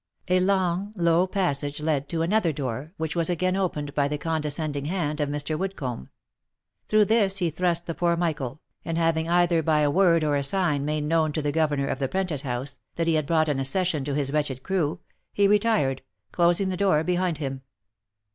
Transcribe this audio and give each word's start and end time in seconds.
A 0.29 0.39
long 0.39 0.91
low 0.97 1.27
passage 1.27 1.79
led 1.79 2.09
to 2.09 2.23
another 2.23 2.51
door, 2.51 2.91
which 2.97 3.15
was 3.15 3.29
again 3.29 3.55
opened 3.55 3.93
by 3.93 4.07
the 4.07 4.17
condescending 4.17 4.85
hand 4.85 5.19
of 5.21 5.29
Mr. 5.29 5.55
Woodcomb; 5.55 6.09
through 6.87 7.05
this 7.05 7.37
he 7.37 7.51
thrust 7.51 7.85
the 7.85 7.93
poor 7.93 8.17
Michael, 8.17 8.61
and 8.83 8.97
having 8.97 9.29
either 9.29 9.61
by 9.61 9.81
a 9.81 9.91
word 9.91 10.23
or 10.23 10.35
a 10.37 10.41
sign 10.41 10.85
made 10.85 11.03
known 11.03 11.31
to 11.33 11.41
the 11.43 11.51
governor 11.51 11.85
of 11.87 11.99
the 11.99 12.07
Prentice 12.07 12.41
house, 12.41 12.79
that 12.95 13.05
he 13.05 13.13
had 13.13 13.27
brought 13.27 13.47
an 13.47 13.59
accession 13.59 14.03
to 14.05 14.15
his 14.15 14.33
wretched 14.33 14.63
crew, 14.63 15.01
he 15.33 15.47
retired, 15.47 16.01
closing 16.31 16.69
the 16.69 16.77
door 16.77 17.03
behind 17.03 17.37
him. 17.37 17.61